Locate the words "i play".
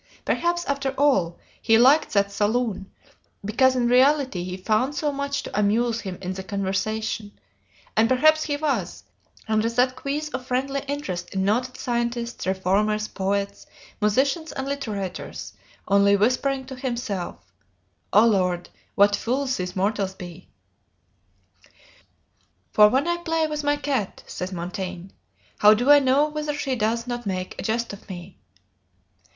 23.07-23.45